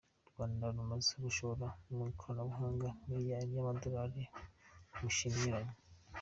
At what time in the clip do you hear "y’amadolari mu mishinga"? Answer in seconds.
3.55-5.37